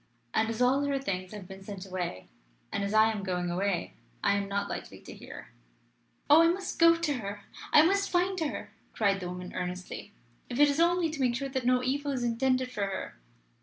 And, 0.33 0.49
as 0.49 0.63
all 0.63 0.83
her 0.85 0.97
things 0.97 1.31
have 1.31 1.47
been 1.47 1.63
sent 1.63 1.85
away, 1.85 2.27
and 2.71 2.83
as 2.83 2.91
I 2.91 3.11
am 3.11 3.21
going 3.21 3.51
away, 3.51 3.93
I 4.23 4.33
am 4.33 4.49
not 4.49 4.67
likely 4.67 4.99
to 4.99 5.13
hear." 5.13 5.49
"Oh 6.27 6.41
I 6.41 6.47
must 6.47 6.79
go 6.79 6.95
to 6.95 7.13
her. 7.19 7.43
I 7.71 7.83
must 7.83 8.09
find 8.09 8.39
her!" 8.39 8.71
cried 8.93 9.19
the 9.19 9.29
woman 9.29 9.53
earnestly; 9.53 10.11
"if 10.49 10.59
it 10.59 10.69
is 10.69 10.79
only 10.79 11.11
to 11.11 11.21
make 11.21 11.35
sure 11.35 11.49
that 11.49 11.67
no 11.67 11.83
evil 11.83 12.11
is 12.11 12.23
intended 12.23 12.71
for 12.71 12.87
her." 12.87 13.19